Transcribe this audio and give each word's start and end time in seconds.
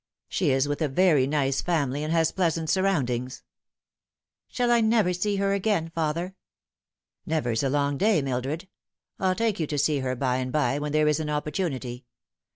She 0.27 0.49
is 0.49 0.67
with 0.67 0.81
a 0.81 0.87
very 0.87 1.27
nice 1.27 1.61
family, 1.61 2.03
and 2.03 2.11
has 2.11 2.31
pleasant 2.31 2.71
surroundings."" 2.71 3.43
Shall 4.51 4.71
I 4.71 4.81
never 4.81 5.13
see 5.13 5.35
her 5.35 5.53
again, 5.53 5.91
father?"" 5.91 6.33
Never's 7.27 7.61
a 7.61 7.69
long 7.69 7.99
day, 7.99 8.19
Mildred. 8.23 8.67
I'll 9.19 9.35
take 9.35 9.59
you 9.59 9.67
to 9.67 9.77
see 9.77 9.99
her 9.99 10.15
by 10.15 10.37
and 10.37 10.51
by 10.51 10.79
when 10.79 10.91
there 10.91 11.07
is 11.07 11.19
an 11.19 11.29
opportunity. 11.29 12.05